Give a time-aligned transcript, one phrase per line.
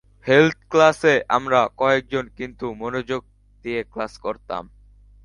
[0.25, 3.21] Health ক্লাসে আমরা কয়েকজন কিন্তু মনোযোগ
[3.63, 4.63] দিয়ে ক্লাস করতাম!